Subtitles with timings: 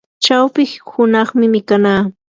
[0.23, 2.01] chawpi hunaqmi mikanaa.